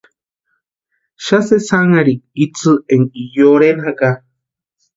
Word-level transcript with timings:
Xani 1.25 1.43
sesi 1.47 1.67
janharika 1.67 2.27
itsï 2.43 2.71
énka 2.93 3.19
yorheni 3.35 3.81
jaka. 3.85 4.09